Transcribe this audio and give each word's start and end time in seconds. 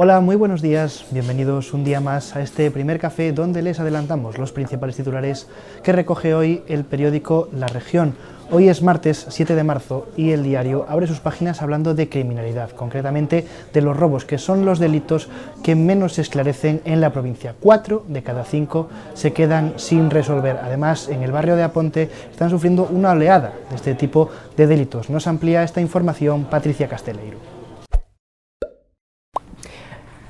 Hola, 0.00 0.20
muy 0.20 0.36
buenos 0.36 0.62
días, 0.62 1.06
bienvenidos 1.10 1.74
un 1.74 1.82
día 1.82 2.00
más 2.00 2.36
a 2.36 2.40
este 2.40 2.70
primer 2.70 3.00
café 3.00 3.32
donde 3.32 3.62
les 3.62 3.80
adelantamos 3.80 4.38
los 4.38 4.52
principales 4.52 4.94
titulares 4.94 5.48
que 5.82 5.90
recoge 5.90 6.34
hoy 6.34 6.62
el 6.68 6.84
periódico 6.84 7.48
La 7.52 7.66
Región. 7.66 8.14
Hoy 8.50 8.70
es 8.70 8.82
martes 8.82 9.26
7 9.28 9.54
de 9.54 9.62
marzo 9.62 10.06
y 10.16 10.30
el 10.30 10.42
diario 10.42 10.86
abre 10.88 11.06
sus 11.06 11.20
páginas 11.20 11.60
hablando 11.60 11.94
de 11.94 12.08
criminalidad, 12.08 12.70
concretamente 12.70 13.46
de 13.74 13.82
los 13.82 13.94
robos, 13.94 14.24
que 14.24 14.38
son 14.38 14.64
los 14.64 14.78
delitos 14.78 15.28
que 15.62 15.74
menos 15.74 16.14
se 16.14 16.22
esclarecen 16.22 16.80
en 16.86 17.02
la 17.02 17.12
provincia. 17.12 17.54
Cuatro 17.60 18.06
de 18.08 18.22
cada 18.22 18.44
cinco 18.44 18.88
se 19.12 19.34
quedan 19.34 19.74
sin 19.76 20.08
resolver. 20.08 20.60
Además, 20.62 21.10
en 21.10 21.22
el 21.22 21.30
barrio 21.30 21.56
de 21.56 21.62
Aponte 21.62 22.08
están 22.30 22.48
sufriendo 22.48 22.88
una 22.90 23.10
oleada 23.10 23.52
de 23.68 23.76
este 23.76 23.94
tipo 23.94 24.30
de 24.56 24.66
delitos. 24.66 25.10
Nos 25.10 25.26
amplía 25.26 25.62
esta 25.62 25.82
información 25.82 26.44
Patricia 26.44 26.88
Casteleiro. 26.88 27.57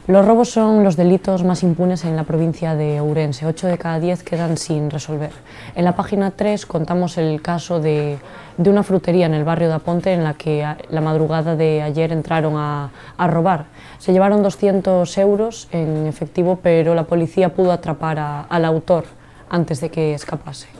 Los 0.09 0.25
robos 0.25 0.48
son 0.48 0.85
los 0.85 0.97
delitos 0.97 1.45
más 1.45 1.62
impunes 1.62 2.07
en 2.07 2.17
la 2.17 2.25
provincia 2.25 2.75
de 2.75 2.98
Ourense. 2.98 3.45
8 3.45 3.67
de 3.67 3.77
cada 3.77 4.01
10 4.01 4.23
quedan 4.23 4.57
sin 4.57 4.89
resolver. 4.89 5.33
En 5.75 5.84
la 5.84 5.95
página 5.95 6.31
3 6.31 6.65
contamos 6.65 7.19
el 7.19 7.43
caso 7.43 7.79
de, 7.79 8.17
una 8.57 8.83
frutería 8.83 9.27
en 9.27 9.34
el 9.34 9.45
barrio 9.45 9.69
de 9.69 9.75
Aponte 9.75 10.15
en 10.15 10.25
la 10.25 10.33
que 10.33 10.67
la 10.89 11.01
madrugada 11.03 11.57
de 11.57 11.83
ayer 11.83 12.11
entraron 12.11 12.55
a, 12.57 12.91
robar. 13.19 13.67
Se 13.98 14.12
llevaron 14.12 14.43
200 14.43 15.19
euros 15.19 15.69
en 15.73 16.07
efectivo, 16.07 16.59
pero 16.62 16.95
la 16.95 17.05
policía 17.05 17.53
pudo 17.53 17.70
atrapar 17.70 18.47
al 18.48 18.65
autor 18.65 19.05
antes 19.51 19.83
de 19.83 19.91
que 19.91 20.15
escapase. 20.15 20.77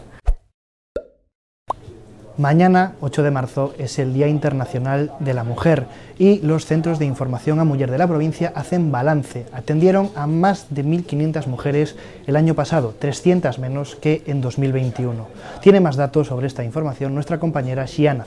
Mañana, 2.39 2.93
8 3.01 3.25
de 3.25 3.33
marzo, 3.33 3.75
es 3.79 3.99
el 3.99 4.15
Día 4.15 4.29
Internacional 4.29 5.11
de 5.19 5.35
la 5.35 5.43
Mujer 5.43 5.87
y 6.21 6.39
los 6.39 6.67
centros 6.67 7.01
de 7.01 7.05
información 7.05 7.59
a 7.59 7.65
mujer 7.65 7.91
de 7.91 7.99
la 7.99 8.07
provincia 8.07 8.53
hacen 8.55 8.93
balance. 8.93 9.47
Atendieron 9.53 10.13
a 10.15 10.29
más 10.29 10.69
de 10.71 10.85
1.500 10.85 11.49
mujeres 11.49 11.97
el 12.29 12.37
año 12.37 12.55
pasado, 12.55 12.95
300 12.97 13.59
menos 13.59 13.97
que 13.97 14.23
en 14.27 14.41
2021. 14.41 15.27
Tiene 15.63 15.81
más 15.81 15.97
datos 15.97 16.29
sobre 16.29 16.47
esta 16.47 16.63
información 16.63 17.13
nuestra 17.13 17.41
compañera 17.41 17.89
Xiana 17.89 18.25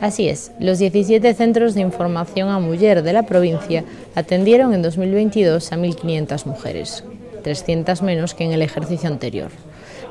Así 0.00 0.30
es, 0.30 0.52
los 0.58 0.78
17 0.78 1.34
centros 1.34 1.74
de 1.74 1.82
información 1.82 2.48
a 2.48 2.60
mujer 2.60 3.02
de 3.02 3.12
la 3.12 3.24
provincia 3.24 3.84
atendieron 4.14 4.72
en 4.72 4.80
2022 4.80 5.70
a 5.70 5.76
1.500 5.76 6.46
mujeres, 6.46 7.04
300 7.42 8.00
menos 8.00 8.32
que 8.32 8.44
en 8.44 8.52
el 8.52 8.62
ejercicio 8.62 9.10
anterior. 9.10 9.50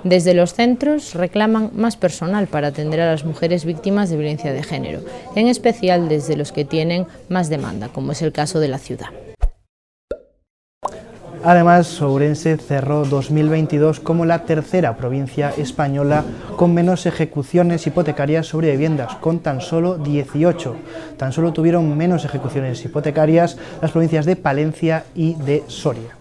Desde 0.07 0.33
los 0.33 0.53
centros 0.53 1.15
reclaman 1.15 1.71
más 1.75 1.97
personal 1.97 2.47
para 2.47 2.69
atender 2.69 3.01
a 3.01 3.11
las 3.11 3.25
mujeres 3.25 3.65
víctimas 3.65 4.09
de 4.09 4.15
violencia 4.15 4.53
de 4.53 4.63
género, 4.63 5.01
en 5.35 5.47
especial 5.47 6.07
desde 6.07 6.37
los 6.37 6.53
que 6.53 6.63
tienen 6.63 7.07
más 7.27 7.49
demanda, 7.49 7.89
como 7.89 8.13
es 8.13 8.21
el 8.21 8.31
caso 8.31 8.61
de 8.61 8.69
la 8.69 8.77
ciudad. 8.77 9.07
Además, 11.43 11.87
Sourense 11.87 12.55
cerró 12.55 13.03
2022 13.03 13.99
como 13.99 14.23
la 14.23 14.45
tercera 14.45 14.95
provincia 14.95 15.53
española 15.57 16.23
con 16.55 16.73
menos 16.73 17.05
ejecuciones 17.05 17.85
hipotecarias 17.85 18.47
sobre 18.47 18.71
viviendas, 18.71 19.15
con 19.15 19.39
tan 19.39 19.59
solo 19.59 19.97
18. 19.97 20.73
Tan 21.17 21.33
solo 21.33 21.51
tuvieron 21.51 21.97
menos 21.97 22.23
ejecuciones 22.23 22.83
hipotecarias 22.85 23.57
las 23.81 23.91
provincias 23.91 24.25
de 24.25 24.37
Palencia 24.37 25.03
y 25.13 25.33
de 25.33 25.65
Soria. 25.67 26.15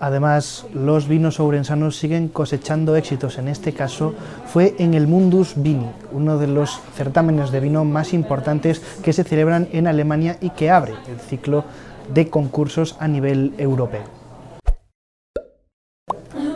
Además, 0.00 0.64
los 0.72 1.08
vinos 1.08 1.40
ourensanos 1.40 1.96
siguen 1.96 2.28
cosechando 2.28 2.96
éxitos. 2.96 3.36
En 3.36 3.48
este 3.48 3.74
caso 3.74 4.14
fue 4.46 4.74
en 4.78 4.94
el 4.94 5.06
Mundus 5.06 5.52
Vini, 5.56 5.90
uno 6.10 6.38
de 6.38 6.46
los 6.46 6.80
certámenes 6.94 7.50
de 7.50 7.60
vino 7.60 7.84
más 7.84 8.14
importantes 8.14 8.80
que 9.02 9.12
se 9.12 9.24
celebran 9.24 9.68
en 9.72 9.86
Alemania 9.86 10.38
y 10.40 10.50
que 10.50 10.70
abre 10.70 10.94
el 11.06 11.20
ciclo 11.20 11.64
de 12.14 12.30
concursos 12.30 12.96
a 12.98 13.08
nivel 13.08 13.52
europeo. 13.58 14.04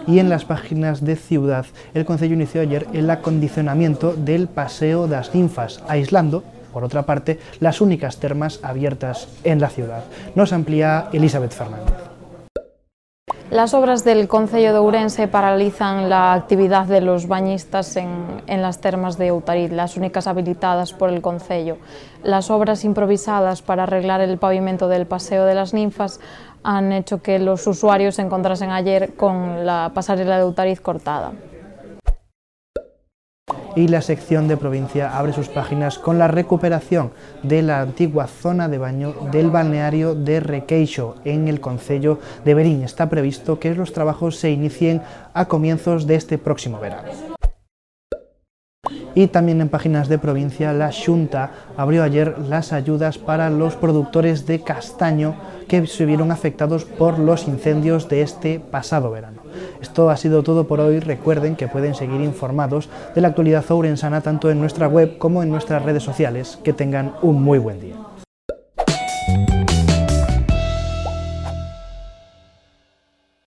Y 0.06 0.18
en 0.20 0.30
las 0.30 0.46
páginas 0.46 1.04
de 1.04 1.16
Ciudad, 1.16 1.66
el 1.92 2.06
Concello 2.06 2.34
inició 2.34 2.62
ayer 2.62 2.86
el 2.94 3.10
acondicionamiento 3.10 4.14
del 4.14 4.48
Paseo 4.48 5.06
de 5.06 5.16
las 5.16 5.34
Ninfas, 5.34 5.82
aislando, 5.86 6.44
por 6.72 6.82
otra 6.82 7.02
parte, 7.04 7.38
las 7.60 7.82
únicas 7.82 8.16
termas 8.16 8.60
abiertas 8.62 9.28
en 9.44 9.60
la 9.60 9.68
ciudad. 9.68 10.04
Nos 10.34 10.52
amplía 10.52 11.08
Elizabeth 11.12 11.52
Fernández. 11.52 12.13
Las 13.54 13.72
obras 13.72 14.02
del 14.02 14.26
Concello 14.26 14.72
de 14.72 14.80
Ourense 14.80 15.28
paralizan 15.28 16.08
la 16.08 16.32
actividad 16.32 16.86
de 16.86 17.00
los 17.00 17.28
bañistas 17.28 17.96
en, 17.96 18.42
las 18.48 18.80
termas 18.80 19.16
de 19.16 19.30
Utarit, 19.30 19.70
las 19.70 19.96
únicas 19.96 20.26
habilitadas 20.26 20.92
por 20.92 21.08
el 21.08 21.22
Concello. 21.22 21.76
Las 22.24 22.50
obras 22.50 22.84
improvisadas 22.84 23.62
para 23.62 23.84
arreglar 23.84 24.20
el 24.22 24.38
pavimento 24.38 24.88
del 24.88 25.06
Paseo 25.06 25.44
de 25.44 25.54
las 25.54 25.72
Ninfas 25.72 26.18
han 26.64 26.92
hecho 26.92 27.22
que 27.22 27.38
los 27.38 27.64
usuarios 27.68 28.16
se 28.16 28.22
encontrasen 28.22 28.72
ayer 28.72 29.14
con 29.14 29.64
la 29.64 29.92
pasarela 29.94 30.36
de 30.36 30.46
Utariz 30.46 30.80
cortada 30.80 31.30
y 33.76 33.88
la 33.88 34.02
sección 34.02 34.48
de 34.48 34.56
provincia 34.56 35.16
abre 35.16 35.32
sus 35.32 35.48
páginas 35.48 35.98
con 35.98 36.18
la 36.18 36.28
recuperación 36.28 37.10
de 37.42 37.62
la 37.62 37.80
antigua 37.80 38.26
zona 38.26 38.68
de 38.68 38.78
baño 38.78 39.14
del 39.32 39.50
balneario 39.50 40.14
de 40.14 40.40
Requeixo 40.40 41.16
en 41.24 41.48
el 41.48 41.60
Concello 41.60 42.18
de 42.44 42.54
Berín. 42.54 42.82
Está 42.82 43.08
previsto 43.08 43.58
que 43.58 43.74
los 43.74 43.92
trabajos 43.92 44.36
se 44.36 44.50
inicien 44.50 45.02
a 45.32 45.46
comienzos 45.46 46.06
de 46.06 46.14
este 46.14 46.38
próximo 46.38 46.78
verano. 46.78 47.33
Y 49.14 49.28
también 49.28 49.60
en 49.60 49.68
páginas 49.68 50.08
de 50.08 50.18
provincia, 50.18 50.72
la 50.72 50.90
Junta 50.92 51.50
abrió 51.76 52.02
ayer 52.02 52.36
las 52.48 52.72
ayudas 52.72 53.18
para 53.18 53.48
los 53.50 53.76
productores 53.76 54.46
de 54.46 54.60
castaño 54.60 55.36
que 55.68 55.86
se 55.86 56.04
vieron 56.04 56.30
afectados 56.30 56.84
por 56.84 57.18
los 57.18 57.46
incendios 57.46 58.08
de 58.08 58.22
este 58.22 58.60
pasado 58.60 59.10
verano. 59.10 59.42
Esto 59.80 60.10
ha 60.10 60.16
sido 60.16 60.42
todo 60.42 60.66
por 60.66 60.80
hoy. 60.80 60.98
Recuerden 61.00 61.56
que 61.56 61.68
pueden 61.68 61.94
seguir 61.94 62.20
informados 62.20 62.88
de 63.14 63.20
la 63.20 63.28
actualidad 63.28 63.70
ourensana 63.70 64.20
tanto 64.20 64.50
en 64.50 64.60
nuestra 64.60 64.88
web 64.88 65.18
como 65.18 65.42
en 65.42 65.50
nuestras 65.50 65.82
redes 65.82 66.02
sociales. 66.02 66.58
Que 66.64 66.72
tengan 66.72 67.14
un 67.22 67.42
muy 67.42 67.58
buen 67.58 67.80
día. 67.80 67.93